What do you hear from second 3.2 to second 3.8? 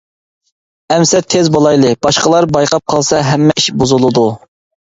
ھەممە ئىش